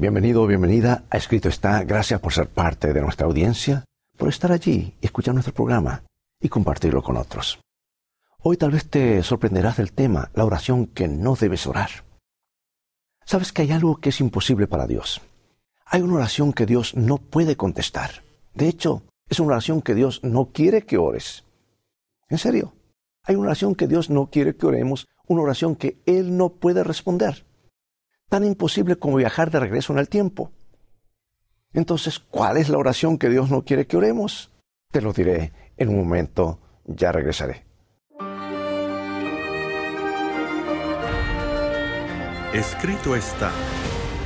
[0.00, 1.84] Bienvenido bienvenida a Escrito está.
[1.84, 3.84] Gracias por ser parte de nuestra audiencia,
[4.16, 6.04] por estar allí escuchar nuestro programa
[6.40, 7.60] y compartirlo con otros.
[8.38, 11.90] Hoy tal vez te sorprenderás del tema, la oración que no debes orar.
[13.26, 15.20] Sabes que hay algo que es imposible para Dios.
[15.84, 18.22] Hay una oración que Dios no puede contestar.
[18.54, 21.44] De hecho, es una oración que Dios no quiere que ores.
[22.30, 22.72] En serio,
[23.22, 26.84] hay una oración que Dios no quiere que oremos, una oración que Él no puede
[26.84, 27.44] responder
[28.30, 30.52] tan imposible como viajar de regreso en el tiempo.
[31.74, 34.50] Entonces, ¿cuál es la oración que Dios no quiere que oremos?
[34.90, 37.66] Te lo diré en un momento, ya regresaré.
[42.54, 43.52] Escrito está,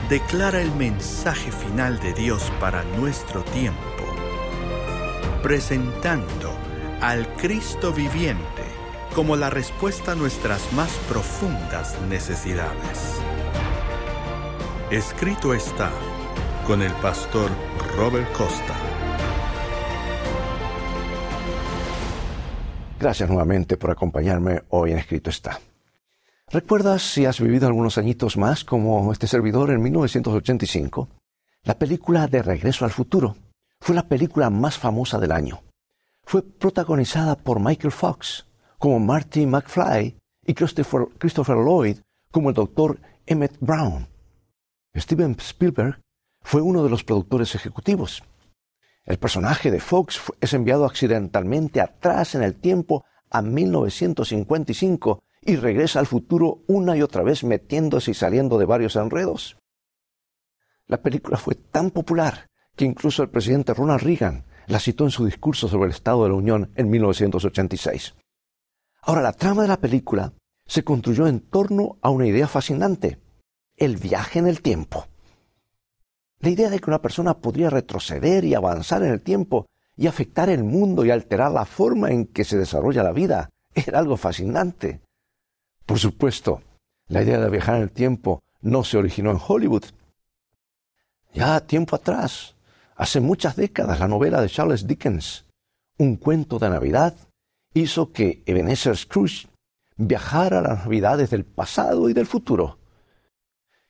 [0.09, 4.05] declara el mensaje final de Dios para nuestro tiempo,
[5.43, 6.53] presentando
[7.01, 8.63] al Cristo viviente
[9.15, 13.21] como la respuesta a nuestras más profundas necesidades.
[14.91, 15.91] Escrito está
[16.67, 17.51] con el pastor
[17.97, 18.75] Robert Costa.
[23.01, 25.59] Gracias nuevamente por acompañarme hoy en Escrito está.
[26.51, 31.09] ¿Recuerdas si has vivido algunos añitos más como este servidor en 1985?
[31.63, 33.37] La película De Regreso al Futuro
[33.81, 35.63] fue la película más famosa del año.
[36.25, 38.47] Fue protagonizada por Michael Fox
[38.79, 44.14] como Marty McFly y Christopher, Christopher Lloyd como el doctor Emmett Brown.
[44.97, 46.01] Steven Spielberg
[46.41, 48.23] fue uno de los productores ejecutivos.
[49.05, 55.99] El personaje de Fox es enviado accidentalmente atrás en el tiempo a 1955 y regresa
[55.99, 59.59] al futuro una y otra vez metiéndose y saliendo de varios enredos.
[60.87, 65.25] La película fue tan popular que incluso el presidente Ronald Reagan la citó en su
[65.25, 68.15] discurso sobre el Estado de la Unión en 1986.
[69.03, 70.33] Ahora, la trama de la película
[70.67, 73.19] se construyó en torno a una idea fascinante
[73.77, 75.07] el viaje en el tiempo.
[76.41, 79.67] La idea de que una persona podría retroceder y avanzar en el tiempo
[79.97, 83.99] y afectar el mundo y alterar la forma en que se desarrolla la vida era
[83.99, 85.01] algo fascinante.
[85.87, 86.63] Por supuesto,
[87.09, 89.85] la idea de viajar en el tiempo no se originó en Hollywood.
[91.33, 92.55] Ya tiempo atrás,
[92.97, 95.47] hace muchas décadas, la novela de Charles Dickens,
[95.99, 97.15] Un cuento de Navidad,
[97.73, 99.49] hizo que Ebenezer Scrooge
[99.97, 102.79] viajara a las Navidades del pasado y del futuro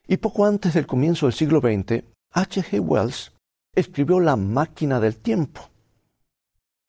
[0.07, 2.63] y poco antes del comienzo del siglo XX, H.
[2.63, 2.81] G.
[2.81, 3.33] Wells
[3.75, 5.63] escribió La máquina del tiempo.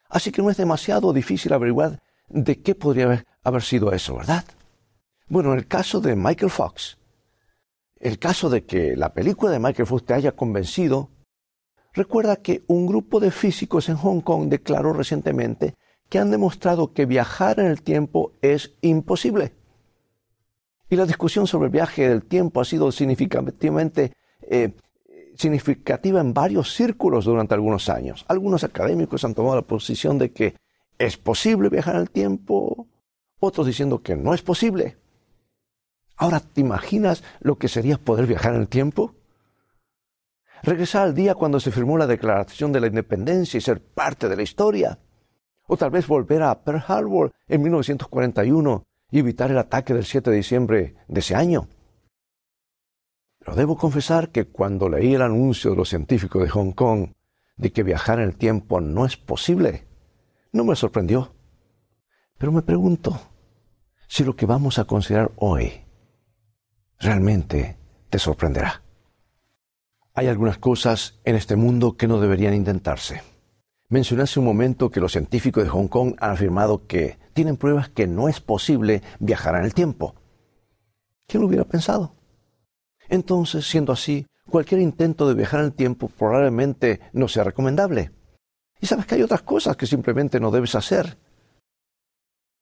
[0.09, 4.45] Así que no es demasiado difícil averiguar de qué podría haber, sido eso, ¿verdad?
[5.27, 6.97] Bueno, en el caso de Michael Fox,
[7.99, 11.09] el caso de que la película de Michael Fox te haya convencido,
[11.93, 15.75] recuerda que un grupo de físicos en Hong Kong declaró recientemente
[16.09, 19.53] que han demostrado que viajar en el tiempo es imposible.
[20.90, 24.73] Y la discusión sobre el viaje del tiempo ha sido significativamente eh,
[25.38, 28.25] significativa en varios círculos durante algunos años.
[28.28, 30.56] Algunos académicos han tomado la posición de que
[30.97, 32.88] es posible viajar al tiempo,
[33.40, 34.97] otros diciendo que no es posible.
[36.16, 39.16] Ahora, ¿te imaginas lo que sería poder viajar en el tiempo?
[40.63, 44.38] Regresar al día cuando se firmó la Declaración de la Independencia y ser parte de
[44.38, 45.00] la historia.
[45.68, 50.29] O tal vez volver a Pearl Harbor en 1941 y evitar el ataque del 7
[50.29, 51.67] de diciembre de ese año.
[53.39, 57.11] Pero debo confesar que cuando leí el anuncio de los científicos de Hong Kong
[57.57, 59.88] de que viajar en el tiempo no es posible,
[60.51, 61.33] no me sorprendió.
[62.38, 63.19] Pero me pregunto
[64.07, 65.71] si lo que vamos a considerar hoy
[66.99, 67.77] realmente
[68.09, 68.81] te sorprenderá.
[70.13, 73.21] Hay algunas cosas en este mundo que no deberían intentarse.
[73.89, 77.90] Mencioné hace un momento que los científicos de Hong Kong han afirmado que tienen pruebas
[77.90, 80.16] que no es posible viajar en el tiempo.
[81.28, 82.16] ¿Quién lo hubiera pensado?
[83.09, 88.12] Entonces, siendo así, cualquier intento de viajar en el tiempo probablemente no sea recomendable.
[88.79, 91.18] Y sabes que hay otras cosas que simplemente no debes hacer.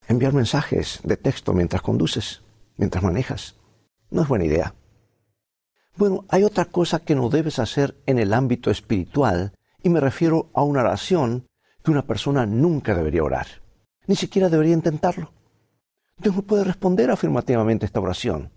[0.08, 2.42] Enviar mensajes de texto mientras conduces,
[2.76, 3.56] mientras manejas.
[4.10, 4.74] No es buena idea.
[5.96, 9.54] Bueno, hay otra cosa que no debes hacer en el ámbito espiritual
[9.84, 11.46] y me refiero a una oración
[11.84, 13.63] que una persona nunca debería orar.
[14.08, 15.34] Ni siquiera debería intentarlo.
[16.18, 18.52] Dios no puede responder afirmativamente a esta oración.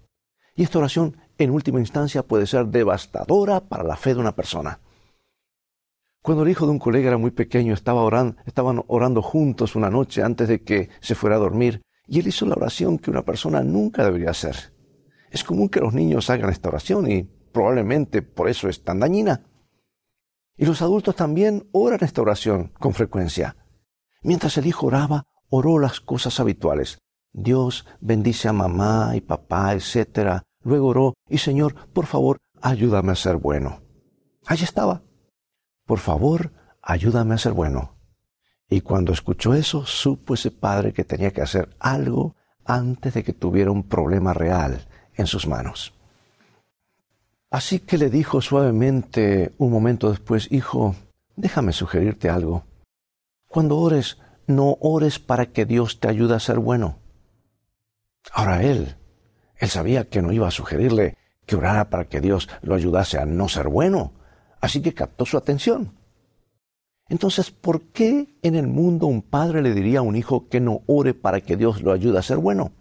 [0.54, 4.80] Y esta oración, en última instancia, puede ser devastadora para la fe de una persona.
[6.22, 10.48] Cuando el hijo de un colega era muy pequeño, estaban orando juntos una noche antes
[10.48, 14.04] de que se fuera a dormir, y él hizo la oración que una persona nunca
[14.04, 14.72] debería hacer.
[15.30, 19.44] Es común que los niños hagan esta oración y probablemente por eso es tan dañina.
[20.56, 23.56] Y los adultos también oran esta oración con frecuencia.
[24.22, 26.98] Mientras el hijo oraba, oró las cosas habituales.
[27.32, 30.42] Dios bendice a mamá y papá, etc.
[30.62, 33.82] Luego oró, y Señor, por favor, ayúdame a ser bueno.
[34.46, 35.02] Allí estaba.
[35.84, 36.52] Por favor,
[36.82, 37.96] ayúdame a ser bueno.
[38.68, 42.34] Y cuando escuchó eso, supo ese padre que tenía que hacer algo
[42.64, 45.94] antes de que tuviera un problema real en sus manos.
[47.50, 50.96] Así que le dijo suavemente un momento después, Hijo,
[51.36, 52.64] déjame sugerirte algo.
[53.46, 56.98] Cuando ores, no ores para que Dios te ayude a ser bueno.
[58.32, 58.96] Ahora él,
[59.56, 61.16] él sabía que no iba a sugerirle
[61.46, 64.12] que orara para que Dios lo ayudase a no ser bueno,
[64.60, 65.96] así que captó su atención.
[67.08, 70.82] Entonces, ¿por qué en el mundo un padre le diría a un hijo que no
[70.86, 72.72] ore para que Dios lo ayude a ser bueno?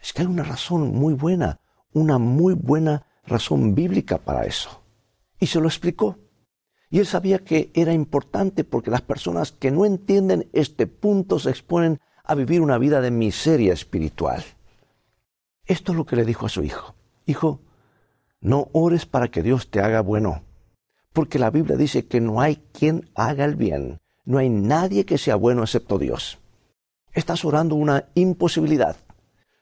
[0.00, 1.60] Es que hay una razón muy buena,
[1.92, 4.82] una muy buena razón bíblica para eso.
[5.40, 6.18] Y se lo explicó.
[6.96, 11.50] Y él sabía que era importante porque las personas que no entienden este punto se
[11.50, 14.42] exponen a vivir una vida de miseria espiritual.
[15.66, 16.94] Esto es lo que le dijo a su hijo.
[17.26, 17.60] Hijo,
[18.40, 20.42] no ores para que Dios te haga bueno
[21.12, 25.18] porque la Biblia dice que no hay quien haga el bien, no hay nadie que
[25.18, 26.38] sea bueno excepto Dios.
[27.12, 28.96] Estás orando una imposibilidad.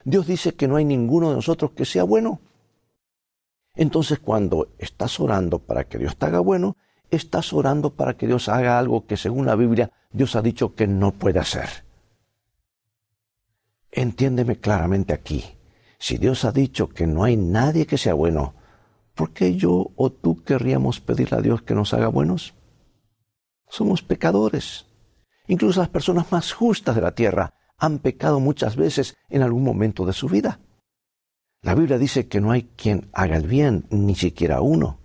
[0.05, 2.41] Dios dice que no hay ninguno de nosotros que sea bueno.
[3.75, 6.77] Entonces cuando estás orando para que Dios te haga bueno,
[7.11, 10.87] estás orando para que Dios haga algo que según la Biblia Dios ha dicho que
[10.87, 11.85] no puede hacer.
[13.91, 15.45] Entiéndeme claramente aquí.
[15.99, 18.55] Si Dios ha dicho que no hay nadie que sea bueno,
[19.15, 22.55] ¿por qué yo o tú querríamos pedirle a Dios que nos haga buenos?
[23.69, 24.87] Somos pecadores.
[25.47, 30.07] Incluso las personas más justas de la tierra han pecado muchas veces en algún momento
[30.07, 30.61] de su vida.
[31.62, 34.99] La Biblia dice que no hay quien haga el bien, ni siquiera uno.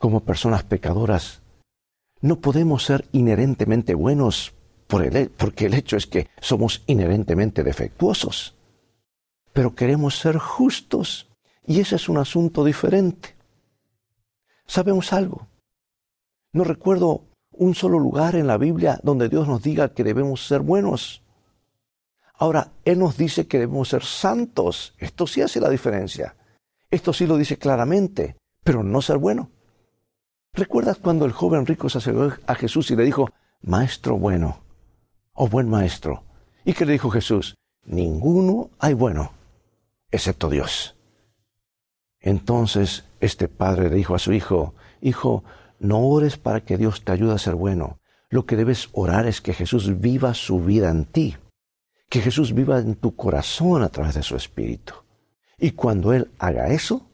[0.00, 1.42] Como personas pecadoras,
[2.22, 4.54] no podemos ser inherentemente buenos
[4.88, 8.56] porque el hecho es que somos inherentemente defectuosos.
[9.52, 11.28] Pero queremos ser justos
[11.66, 13.36] y ese es un asunto diferente.
[14.66, 15.48] Sabemos algo.
[16.54, 20.60] No recuerdo un solo lugar en la Biblia donde Dios nos diga que debemos ser
[20.60, 21.22] buenos.
[22.34, 24.94] Ahora, Él nos dice que debemos ser santos.
[24.96, 26.36] Esto sí hace la diferencia.
[26.90, 29.50] Esto sí lo dice claramente, pero no ser bueno.
[30.52, 33.30] ¿Recuerdas cuando el joven rico se acercó a Jesús y le dijo,
[33.62, 34.60] Maestro bueno,
[35.32, 36.24] o buen maestro?
[36.64, 37.56] ¿Y qué le dijo Jesús?
[37.84, 39.32] Ninguno hay bueno,
[40.10, 40.96] excepto Dios.
[42.20, 45.44] Entonces este padre le dijo a su hijo, Hijo,
[45.78, 48.00] no ores para que Dios te ayude a ser bueno.
[48.28, 51.36] Lo que debes orar es que Jesús viva su vida en ti,
[52.08, 54.94] que Jesús viva en tu corazón a través de su Espíritu.
[55.58, 57.06] Y cuando Él haga eso,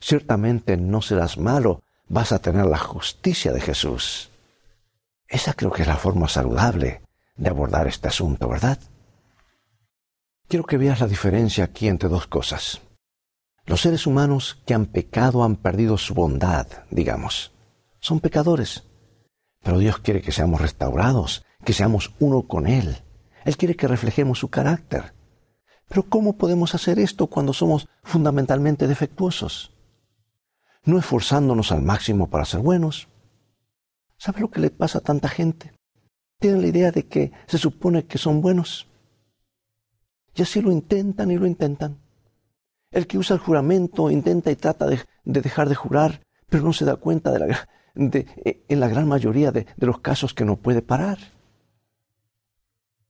[0.00, 4.30] ciertamente no serás malo, vas a tener la justicia de Jesús.
[5.26, 7.00] Esa creo que es la forma saludable
[7.36, 8.78] de abordar este asunto, ¿verdad?
[10.46, 12.82] Quiero que veas la diferencia aquí entre dos cosas.
[13.64, 17.52] Los seres humanos que han pecado han perdido su bondad, digamos.
[17.98, 18.82] Son pecadores.
[19.62, 22.98] Pero Dios quiere que seamos restaurados, que seamos uno con Él.
[23.46, 25.14] Él quiere que reflejemos su carácter.
[25.88, 29.71] Pero ¿cómo podemos hacer esto cuando somos fundamentalmente defectuosos?
[30.84, 33.08] No esforzándonos al máximo para ser buenos.
[34.18, 35.72] ¿Sabe lo que le pasa a tanta gente?
[36.38, 38.88] Tienen la idea de que se supone que son buenos.
[40.34, 41.98] Y así lo intentan y lo intentan.
[42.90, 46.84] El que usa el juramento intenta y trata de, dejar de jurar, pero no se
[46.84, 50.56] da cuenta de la, de, en la gran mayoría de, de los casos que no
[50.56, 51.18] puede parar.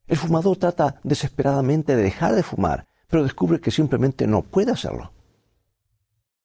[0.07, 5.13] El fumador trata desesperadamente de dejar de fumar, pero descubre que simplemente no puede hacerlo.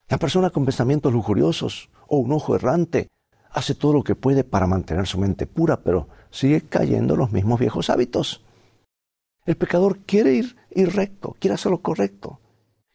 [0.09, 3.09] La persona con pensamientos lujuriosos o un ojo errante
[3.51, 7.31] hace todo lo que puede para mantener su mente pura, pero sigue cayendo en los
[7.31, 8.43] mismos viejos hábitos.
[9.45, 12.39] El pecador quiere ir, ir recto, quiere hacer lo correcto,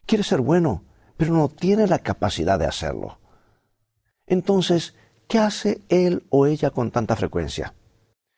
[0.05, 0.85] quiere ser bueno,
[1.17, 3.19] pero no tiene la capacidad de hacerlo.
[4.25, 4.95] Entonces,
[5.27, 7.75] ¿qué hace él o ella con tanta frecuencia?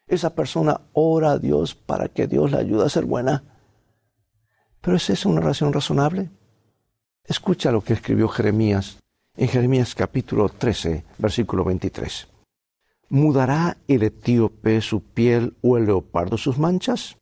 [0.07, 3.43] Esa persona ora a Dios para que Dios le ayude a ser buena.
[4.81, 6.29] ¿Pero es esa una oración razonable?
[7.27, 8.99] Escucha lo que escribió Jeremías
[9.35, 12.27] en Jeremías capítulo 13, versículo 23.
[13.09, 17.17] ¿Mudará el etíope su piel o el leopardo sus manchas?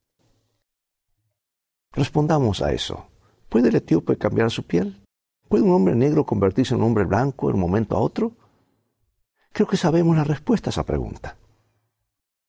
[1.94, 3.08] Respondamos a eso.
[3.48, 5.02] ¿Puede el etíope cambiar su piel?
[5.48, 8.34] ¿Puede un hombre negro convertirse en un hombre blanco de un momento a otro?
[9.54, 11.38] Creo que sabemos la respuesta a esa pregunta.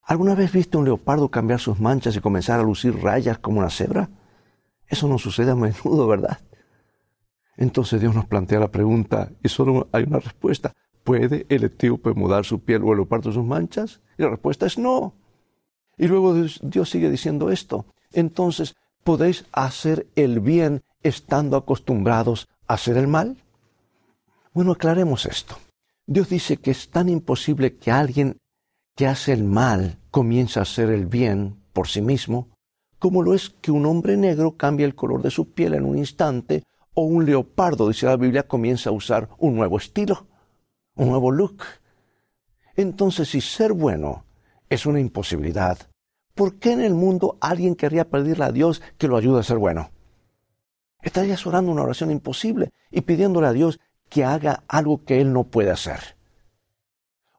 [0.02, 3.70] ¿Alguna vez viste un leopardo cambiar sus manchas y comenzar a lucir rayas como una
[3.70, 4.10] cebra?
[4.88, 6.40] Eso no sucede a menudo, ¿verdad?
[7.56, 10.72] Entonces Dios nos plantea la pregunta y solo hay una respuesta.
[11.02, 14.00] ¿Puede el etíope mudar su piel o el leopardo sus manchas?
[14.18, 15.14] Y la respuesta es no.
[15.96, 17.86] Y luego Dios sigue diciendo esto.
[18.12, 23.36] Entonces, ¿podéis hacer el bien estando acostumbrados a hacer el mal?
[24.52, 25.56] Bueno, aclaremos esto.
[26.06, 28.38] Dios dice que es tan imposible que alguien
[28.94, 32.48] que hace el mal comience a hacer el bien por sí mismo,
[32.98, 35.98] como lo es que un hombre negro cambie el color de su piel en un
[35.98, 36.62] instante,
[36.94, 40.26] o un leopardo, dice la Biblia, comienza a usar un nuevo estilo,
[40.94, 41.62] un nuevo look.
[42.76, 44.24] Entonces, si ser bueno
[44.68, 45.78] es una imposibilidad,
[46.34, 49.58] ¿por qué en el mundo alguien querría pedirle a Dios que lo ayude a ser
[49.58, 49.90] bueno?
[51.02, 55.44] Estarías orando una oración imposible y pidiéndole a Dios que haga algo que Él no
[55.44, 56.16] puede hacer.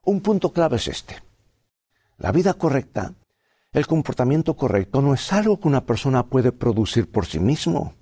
[0.04, 1.16] Un punto clave es este.
[2.18, 3.14] La vida correcta,
[3.72, 7.94] el comportamiento correcto no es algo que una persona puede producir por sí mismo.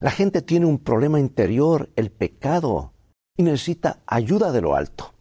[0.00, 2.92] La gente tiene un problema interior, el pecado,
[3.36, 5.12] y necesita ayuda de lo alto.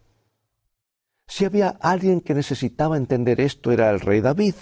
[1.26, 4.54] Si había alguien que necesitaba entender esto era el rey David,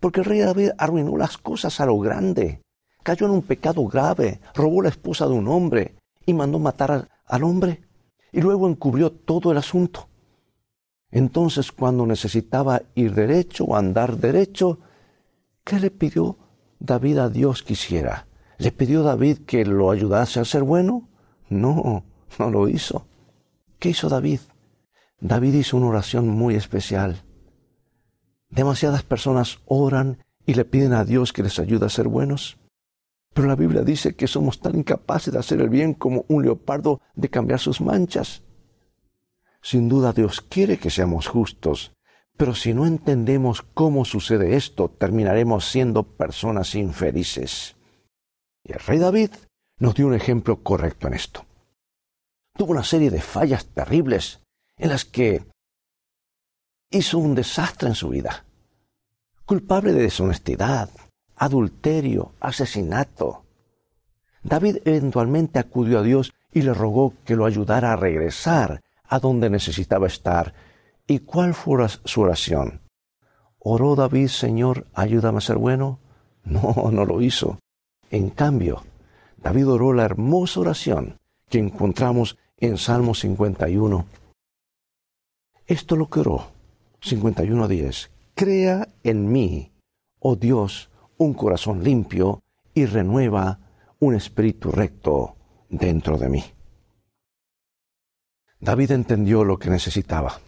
[0.00, 2.62] porque el rey David arruinó las cosas a lo grande,
[3.04, 5.94] cayó en un pecado grave, robó la esposa de un hombre
[6.26, 7.84] y mandó matar al hombre,
[8.32, 10.08] y luego encubrió todo el asunto.
[11.12, 14.80] Entonces, cuando necesitaba ir derecho o andar derecho,
[15.62, 16.38] ¿qué le pidió
[16.80, 18.26] David a Dios que hiciera?
[18.58, 21.08] ¿Le pidió David que lo ayudase a ser bueno?
[21.48, 22.04] No,
[22.38, 23.06] no lo hizo.
[23.78, 24.40] ¿Qué hizo David?
[25.20, 27.22] David hizo una oración muy especial.
[28.50, 32.58] Demasiadas personas oran y le piden a Dios que les ayude a ser buenos.
[33.32, 37.00] Pero la Biblia dice que somos tan incapaces de hacer el bien como un leopardo
[37.14, 38.42] de cambiar sus manchas.
[39.60, 41.92] Sin duda Dios quiere que seamos justos,
[42.36, 47.76] pero si no entendemos cómo sucede esto, terminaremos siendo personas infelices.
[48.64, 49.30] Y el rey David
[49.78, 51.44] nos dio un ejemplo correcto en esto.
[52.56, 54.40] Tuvo una serie de fallas terribles
[54.76, 55.44] en las que
[56.90, 58.44] hizo un desastre en su vida.
[59.44, 60.88] Culpable de deshonestidad,
[61.36, 63.44] adulterio, asesinato.
[64.42, 69.50] David eventualmente acudió a Dios y le rogó que lo ayudara a regresar a donde
[69.50, 70.54] necesitaba estar.
[71.06, 72.80] ¿Y cuál fue su oración?
[73.58, 75.98] ¿Oró David, Señor, ayúdame a ser bueno?
[76.44, 77.58] No, no lo hizo.
[78.10, 78.82] En cambio,
[79.36, 81.18] David oró la hermosa oración
[81.48, 84.06] que encontramos en Salmo 51.
[85.66, 86.50] Esto lo que oró,
[87.02, 88.10] 51.10.
[88.34, 89.72] Crea en mí,
[90.18, 92.42] oh Dios, un corazón limpio
[92.74, 93.60] y renueva
[94.00, 95.36] un espíritu recto
[95.68, 96.44] dentro de mí.
[98.60, 100.40] David entendió lo que necesitaba.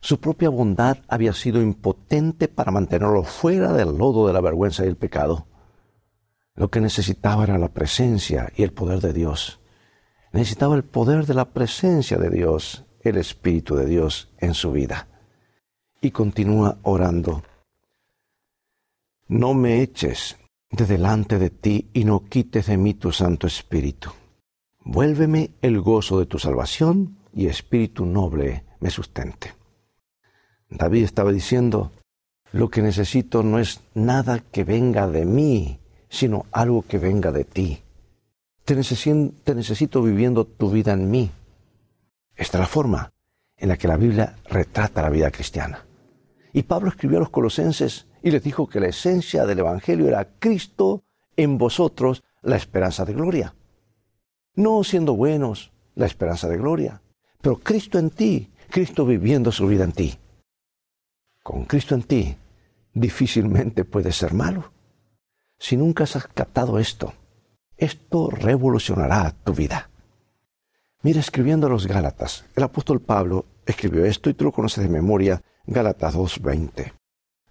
[0.00, 4.88] Su propia bondad había sido impotente para mantenerlo fuera del lodo de la vergüenza y
[4.88, 5.48] el pecado.
[6.58, 9.60] Lo que necesitaba era la presencia y el poder de Dios.
[10.32, 15.06] Necesitaba el poder de la presencia de Dios el Espíritu de Dios en su vida.
[16.00, 17.44] Y continúa orando.
[19.28, 20.36] No me eches
[20.68, 24.10] de delante de ti y no quites de mí tu Santo Espíritu.
[24.80, 29.54] Vuélveme el gozo de tu salvación y espíritu noble me sustente.
[30.68, 31.92] David estaba diciendo,
[32.50, 37.44] lo que necesito no es nada que venga de mí, sino algo que venga de
[37.44, 37.82] ti.
[38.64, 41.30] Te necesito, viviendo tu vida en mí.
[42.36, 43.12] Esta es la forma
[43.56, 45.84] en la que la Biblia retrata la vida cristiana.
[46.52, 50.28] Y Pablo escribió a los colosenses y les dijo que la esencia del Evangelio era
[50.38, 51.04] Cristo
[51.36, 53.54] en vosotros, la esperanza de gloria.
[54.54, 57.00] No siendo buenos, la esperanza de gloria,
[57.40, 60.18] pero Cristo en ti, Cristo viviendo su vida en ti.
[61.42, 62.36] Con Cristo en ti,
[62.92, 64.72] difícilmente puedes ser malo.
[65.58, 67.14] Si nunca has captado esto,
[67.76, 69.90] esto revolucionará tu vida.
[71.02, 74.90] Mira, escribiendo a los Gálatas, el apóstol Pablo escribió esto y tú lo conoces de
[74.90, 76.92] memoria, Gálatas 2.20.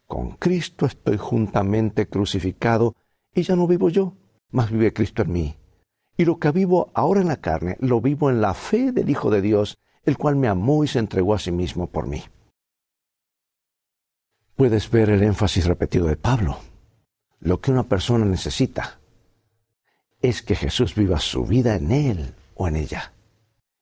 [0.05, 2.95] Con Cristo estoy juntamente crucificado
[3.33, 4.13] y ya no vivo yo,
[4.51, 5.57] mas vive Cristo en mí.
[6.17, 9.29] Y lo que vivo ahora en la carne, lo vivo en la fe del Hijo
[9.29, 12.23] de Dios, el cual me amó y se entregó a sí mismo por mí.
[14.55, 16.57] Puedes ver el énfasis repetido de Pablo.
[17.39, 19.00] Lo que una persona necesita
[20.22, 23.13] es que Jesús viva su vida en él o en ella.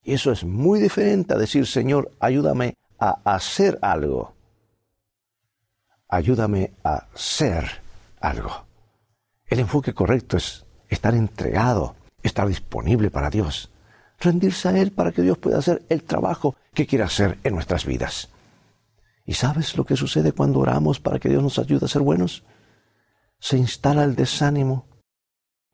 [0.03, 4.33] Y eso es muy diferente a decir, Señor, ayúdame a hacer algo.
[6.07, 7.81] Ayúdame a ser
[8.19, 8.65] algo.
[9.47, 13.71] El enfoque correcto es estar entregado, estar disponible para Dios,
[14.19, 17.85] rendirse a Él para que Dios pueda hacer el trabajo que quiere hacer en nuestras
[17.85, 18.29] vidas.
[19.25, 22.43] ¿Y sabes lo que sucede cuando oramos para que Dios nos ayude a ser buenos?
[23.45, 24.87] Se instala el desánimo,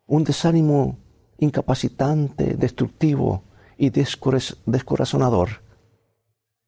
[0.05, 0.99] un desánimo
[1.37, 3.45] incapacitante, destructivo,
[3.77, 5.63] y descorazonador.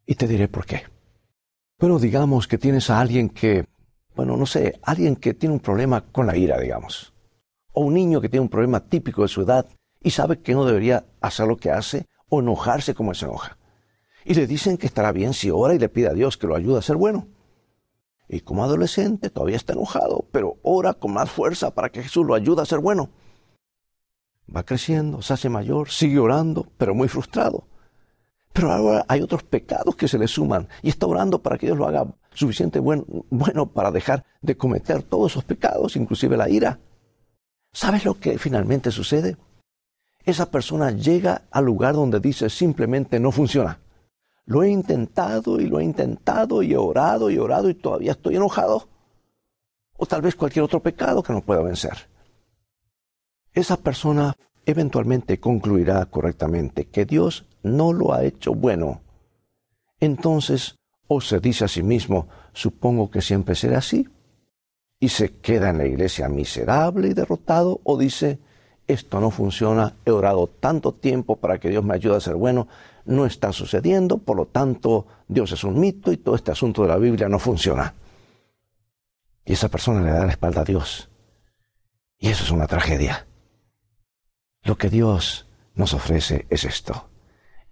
[0.05, 0.83] Y te diré por qué.
[1.77, 3.65] Pero digamos que tienes a alguien que,
[4.15, 7.13] bueno, no sé, alguien que tiene un problema con la ira, digamos.
[7.73, 9.67] O un niño que tiene un problema típico de su edad
[10.01, 13.57] y sabe que no debería hacer lo que hace o enojarse como se enoja.
[14.23, 16.55] Y le dicen que estará bien si ora y le pide a Dios que lo
[16.55, 17.27] ayude a ser bueno.
[18.33, 22.33] Y como adolescente todavía está enojado, pero ora con más fuerza para que Jesús lo
[22.33, 23.11] ayude a ser bueno.
[24.53, 27.67] Va creciendo, se hace mayor, sigue orando, pero muy frustrado.
[28.51, 31.77] Pero ahora hay otros pecados que se le suman y está orando para que Dios
[31.77, 36.79] lo haga suficiente bueno para dejar de cometer todos esos pecados, inclusive la ira.
[37.71, 39.37] ¿Sabes lo que finalmente sucede?
[40.25, 43.79] Esa persona llega al lugar donde dice simplemente no funciona.
[44.45, 48.35] Lo he intentado y lo he intentado y he orado y orado y todavía estoy
[48.35, 48.89] enojado.
[49.97, 52.09] O tal vez cualquier otro pecado que no pueda vencer.
[53.53, 54.35] Esa persona
[54.65, 59.01] eventualmente concluirá correctamente que Dios no lo ha hecho bueno.
[59.99, 60.75] Entonces,
[61.07, 64.07] o se dice a sí mismo, supongo que siempre será así,
[64.99, 68.39] y se queda en la iglesia miserable y derrotado, o dice,
[68.87, 72.67] esto no funciona, he orado tanto tiempo para que Dios me ayude a ser bueno,
[73.05, 76.89] no está sucediendo, por lo tanto Dios es un mito y todo este asunto de
[76.89, 77.93] la Biblia no funciona.
[79.45, 81.09] Y esa persona le da la espalda a Dios.
[82.17, 83.27] Y eso es una tragedia.
[84.63, 87.09] Lo que Dios nos ofrece es esto.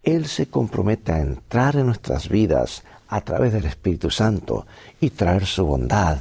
[0.03, 4.65] Él se compromete a entrar en nuestras vidas a través del Espíritu Santo
[4.99, 6.19] y traer su bondad.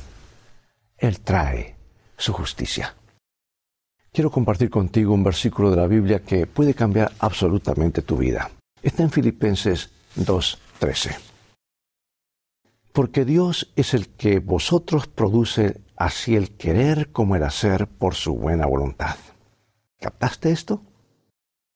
[0.98, 1.76] Él trae
[2.16, 2.94] su justicia.
[4.12, 8.50] Quiero compartir contigo un versículo de la Biblia que puede cambiar absolutamente tu vida.
[8.82, 11.18] Está en Filipenses 2.13.
[12.92, 18.36] Porque Dios es el que vosotros produce así el querer como el hacer por su
[18.36, 19.16] buena voluntad.
[19.98, 20.82] ¿Captaste esto?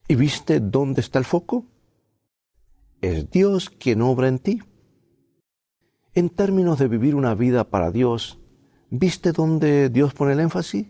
[0.09, 1.67] ¿Y viste dónde está el foco?
[3.03, 4.63] Es Dios quien obra en ti.
[6.15, 8.39] En términos de vivir una vida para Dios,
[8.89, 10.87] ¿viste dónde Dios pone el énfasis?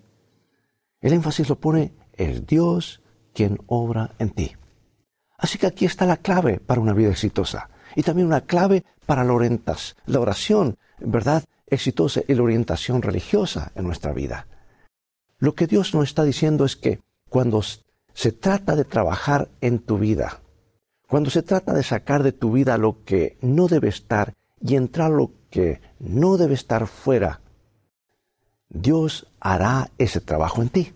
[1.01, 3.03] El énfasis lo pone, es Dios
[3.33, 4.53] quien obra en ti.
[5.39, 9.25] Así que aquí está la clave para una vida exitosa y también una clave para
[9.25, 9.33] la,
[10.21, 11.45] oración, ¿verdad?
[11.67, 14.47] Exitosa y la orientación religiosa en nuestra vida.
[15.39, 19.99] Lo que Dios nos está diciendo es que cuando se trata de trabajar en tu
[19.99, 20.41] vida,
[21.09, 25.11] cuando se trata de sacar de tu vida lo que no debe estar y entrar
[25.11, 27.41] lo que no debe estar fuera,
[28.69, 30.93] Dios hará ese trabajo en ti.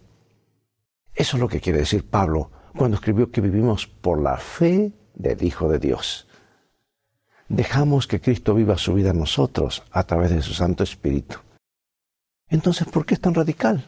[1.15, 5.43] Eso es lo que quiere decir Pablo cuando escribió que vivimos por la fe del
[5.43, 6.29] Hijo de Dios.
[7.49, 11.39] Dejamos que Cristo viva su vida en nosotros a través de su Santo Espíritu.
[12.49, 13.85] Entonces, ¿por qué es tan radical?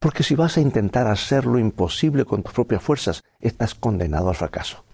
[0.00, 4.34] Porque si vas a intentar hacer lo imposible con tus propias fuerzas, estás condenado al
[4.34, 4.84] fracaso.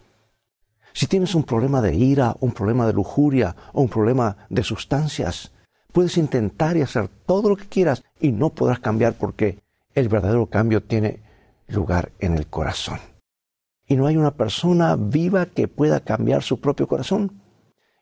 [0.93, 5.53] Si tienes un problema de ira, un problema de lujuria o un problema de sustancias,
[5.93, 9.61] puedes intentar y hacer todo lo que quieras y no podrás cambiar porque
[9.95, 11.26] el verdadero cambio tiene
[11.69, 12.99] lugar en el corazón.
[13.87, 17.41] Y no hay una persona viva que pueda cambiar su propio corazón.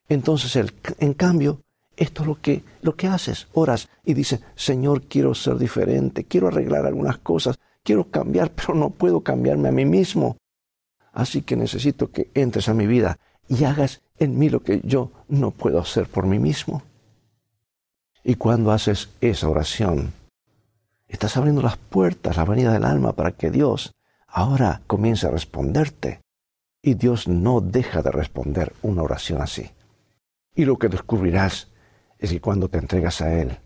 [0.09, 1.61] Entonces, en cambio,
[1.97, 6.49] esto es lo que, lo que haces, oras y dices, Señor, quiero ser diferente, quiero
[6.49, 10.37] arreglar algunas cosas, quiero cambiar, pero no puedo cambiarme a mí mismo.
[11.13, 15.13] Así que necesito que entres a mi vida y hagas en mí lo que yo
[15.29, 16.83] no puedo hacer por mí mismo.
[18.25, 20.13] Y cuando haces esa oración,
[21.15, 23.95] estás abriendo las puertas, la venida del alma para que Dios
[24.27, 26.21] ahora comience a responderte.
[26.83, 29.71] Y Dios no deja de responder una oración así.
[30.55, 31.73] Y lo que descubrirás
[32.19, 33.59] es que cuando te entregas a Él,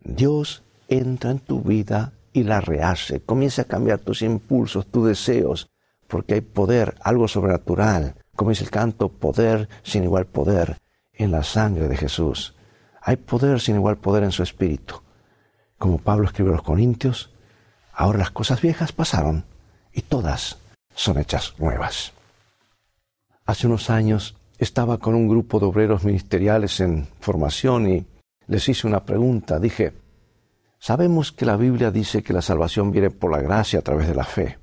[0.00, 5.70] Dios entra en tu vida y la rehace, comienza a cambiar tus impulsos, tus deseos,
[6.06, 10.78] porque hay poder, algo sobrenatural, como dice el canto, poder sin igual poder
[11.14, 12.54] en la sangre de Jesús.
[13.00, 15.05] Hay poder sin igual poder en su espíritu.
[15.78, 17.30] Como Pablo escribió a los Corintios,
[17.92, 19.44] ahora las cosas viejas pasaron
[19.92, 20.58] y todas
[20.94, 22.12] son hechas nuevas.
[23.44, 28.06] Hace unos años estaba con un grupo de obreros ministeriales en formación y
[28.46, 29.58] les hice una pregunta.
[29.58, 29.92] Dije,
[30.78, 34.14] sabemos que la Biblia dice que la salvación viene por la gracia a través de
[34.14, 34.58] la fe.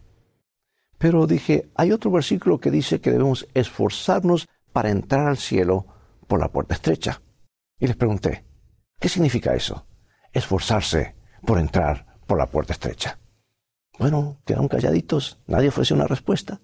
[0.97, 5.85] Pero dije, hay otro versículo que dice que debemos esforzarnos para entrar al cielo
[6.27, 7.21] por la puerta estrecha.
[7.79, 8.43] Y les pregunté,
[8.99, 9.85] ¿qué significa eso?
[10.33, 11.15] Esforzarse
[11.45, 13.19] por entrar por la puerta estrecha.
[13.99, 16.59] Bueno, quedaron calladitos, nadie ofreció una respuesta.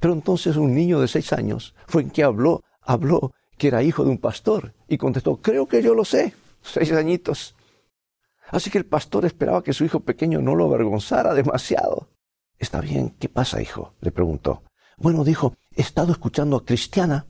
[0.00, 4.04] Pero entonces un niño de seis años fue en que habló, habló que era hijo
[4.04, 7.56] de un pastor y contestó, creo que yo lo sé, seis añitos.
[8.50, 12.08] Así que el pastor esperaba que su hijo pequeño no lo avergonzara demasiado.
[12.58, 13.94] Está bien, ¿qué pasa, hijo?
[14.00, 14.62] le preguntó.
[14.96, 17.26] Bueno, dijo, he estado escuchando a Cristiana.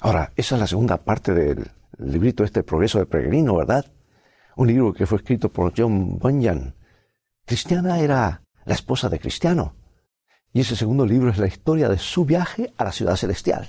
[0.00, 3.86] Ahora, esa es la segunda parte del librito este Progreso del Peregrino, ¿verdad?
[4.56, 6.74] Un libro que fue escrito por John Bunyan.
[7.44, 9.74] Cristiana era la esposa de Cristiano.
[10.52, 13.68] Y ese segundo libro es la historia de su viaje a la ciudad celestial.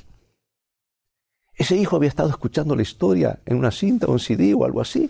[1.55, 4.81] Ese hijo había estado escuchando la historia en una cinta o un CD o algo
[4.81, 5.09] así.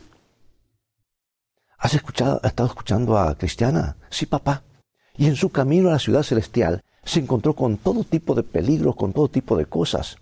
[1.77, 3.97] ¿Has escuchado, estado escuchando a Cristiana?
[4.09, 4.63] Sí, papá.
[5.17, 8.95] Y en su camino a la ciudad celestial se encontró con todo tipo de peligros,
[8.95, 10.17] con todo tipo de cosas.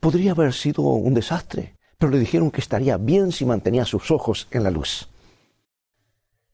[0.00, 4.46] Podría haber sido un desastre, pero le dijeron que estaría bien si mantenía sus ojos
[4.50, 5.08] en la luz.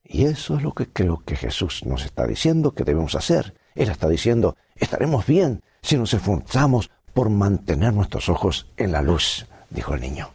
[0.03, 3.55] Y eso es lo que creo que Jesús nos está diciendo que debemos hacer.
[3.75, 9.47] Él está diciendo, estaremos bien si nos esforzamos por mantener nuestros ojos en la luz,
[9.69, 10.29] dijo el niño.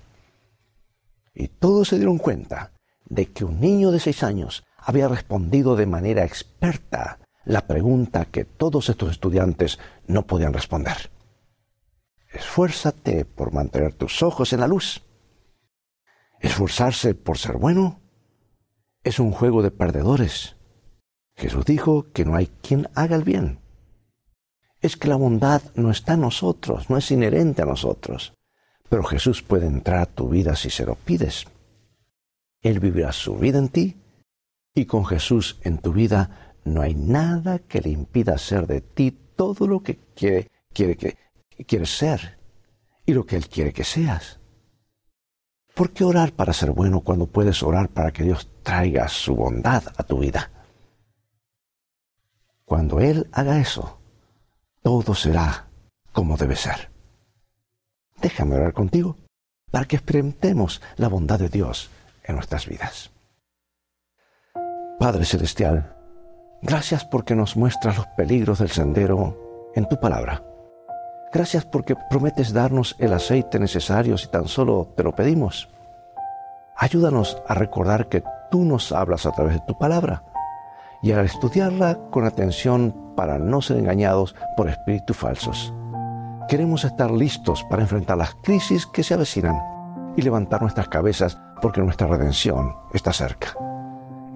[1.34, 2.72] Y todos se dieron cuenta
[3.04, 8.44] de que un niño de seis años había respondido de manera experta la pregunta que
[8.44, 11.10] todos estos estudiantes no podían responder.
[12.32, 15.02] Esfuérzate por mantener tus ojos en la luz.
[16.40, 18.00] Esforzarse por ser bueno
[19.02, 20.56] es un juego de perdedores.
[21.36, 23.60] Jesús dijo que no hay quien haga el bien.
[24.80, 28.34] Es que la bondad no está en nosotros, no es inherente a nosotros.
[28.88, 31.46] Pero Jesús puede entrar a tu vida si se lo pides.
[32.62, 33.96] Él vivirá su vida en ti
[34.74, 39.10] y con Jesús en tu vida no hay nada que le impida hacer de ti
[39.36, 41.16] todo lo que quiere, quiere que
[41.64, 42.38] quieres ser
[43.06, 44.40] y lo que Él quiere que seas.
[45.74, 49.84] ¿Por qué orar para ser bueno cuando puedes orar para que Dios traiga su bondad
[49.96, 50.50] a tu vida?
[52.64, 54.00] Cuando Él haga eso,
[54.82, 55.68] todo será
[56.12, 56.90] como debe ser.
[58.20, 59.16] Déjame orar contigo
[59.70, 61.90] para que experimentemos la bondad de Dios
[62.24, 63.10] en nuestras vidas.
[64.98, 65.96] Padre Celestial,
[66.60, 70.49] gracias porque nos muestras los peligros del sendero en tu palabra.
[71.32, 75.68] Gracias porque prometes darnos el aceite necesario si tan solo te lo pedimos.
[76.76, 80.24] Ayúdanos a recordar que tú nos hablas a través de tu palabra
[81.02, 85.72] y al estudiarla con atención para no ser engañados por espíritus falsos.
[86.48, 89.56] Queremos estar listos para enfrentar las crisis que se avecinan
[90.16, 93.54] y levantar nuestras cabezas porque nuestra redención está cerca.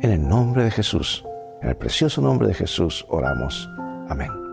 [0.00, 1.24] En el nombre de Jesús,
[1.60, 3.68] en el precioso nombre de Jesús, oramos.
[4.08, 4.43] Amén.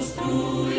[0.00, 0.69] Deus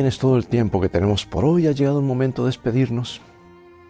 [0.00, 1.66] Bien, es todo el tiempo que tenemos por hoy.
[1.66, 3.20] Ha llegado el momento de despedirnos.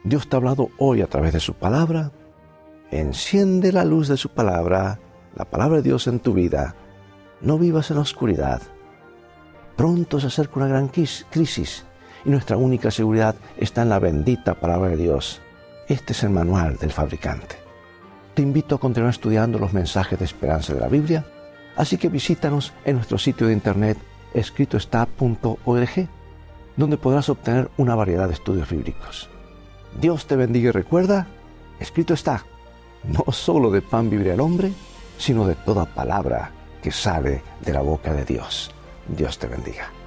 [0.03, 2.11] Dios te ha hablado hoy a través de su palabra.
[2.91, 4.99] Enciende la luz de su palabra,
[5.37, 6.75] la palabra de Dios en tu vida.
[7.41, 8.61] No vivas en la oscuridad.
[9.77, 11.85] Pronto se acerca una gran crisis
[12.25, 15.41] y nuestra única seguridad está en la bendita palabra de Dios.
[15.87, 17.55] Este es el manual del fabricante.
[18.35, 21.25] Te invito a continuar estudiando los mensajes de esperanza de la Biblia,
[21.77, 23.97] así que visítanos en nuestro sitio de internet
[24.35, 26.09] escritoestá.org,
[26.77, 29.29] donde podrás obtener una variedad de estudios bíblicos.
[30.01, 31.27] Dios te bendiga y recuerda,
[31.79, 32.45] escrito está,
[33.05, 34.73] no solo de pan vivirá el hombre,
[35.19, 38.71] sino de toda palabra que sale de la boca de Dios.
[39.09, 40.00] Dios te bendiga.